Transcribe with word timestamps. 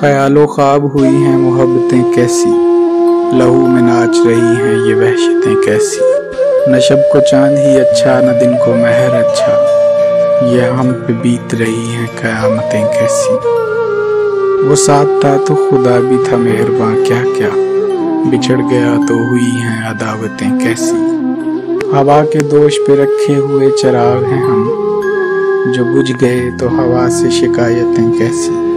ख्यालो 0.00 0.46
ख्वाब 0.46 0.86
हुई 0.86 1.08
हैं 1.08 1.36
मोहब्बतें 1.36 2.12
कैसी? 2.12 2.50
लहू 3.38 3.66
में 3.66 3.82
नाच 3.82 4.16
रही 4.26 4.56
हैं 4.56 4.86
ये 4.86 4.94
वहशतें 4.94 5.56
कैसी? 5.56 6.00
न 6.72 6.80
शब 6.80 7.02
को 7.12 7.20
चाँद 7.20 7.58
ही 7.58 7.76
अच्छा 7.78 8.20
न 8.20 8.38
दिन 8.38 8.54
को 8.54 8.74
महर 8.74 9.10
अच्छा। 9.10 9.52
ये 10.46 10.60
हम 10.60 10.92
पे 10.92 11.12
बीत 11.12 11.54
रही 11.54 11.88
हैं 11.88 12.06
क़यामतें 12.16 12.86
कैसी? 12.86 13.34
वो 14.68 14.74
साथ 14.74 15.24
था 15.24 15.36
तो 15.38 15.54
खुदा 15.54 16.00
भी 16.00 16.32
था 16.32 16.36
मेहरबान 16.36 17.04
क्या 17.04 17.22
क्या 17.22 17.50
बिछड़ 18.30 18.60
गया 18.60 18.96
तो 19.06 19.30
हुई 19.30 19.50
हैं 19.50 19.82
अदावतें 19.82 20.58
कैसी? 20.58 20.96
हवा 21.96 22.22
के 22.22 22.38
दोष 22.38 22.78
पे 22.78 23.02
रखे 23.02 23.34
हुए 23.34 23.70
चराग 23.70 24.24
हैं 24.24 24.44
हम। 24.44 25.72
जो 25.72 25.84
बुझ 25.84 26.12
गए 26.12 26.50
तो 26.50 26.68
हवा 26.68 27.08
से 27.08 27.30
शिकायतें 27.30 28.18
कैसी? 28.18 28.69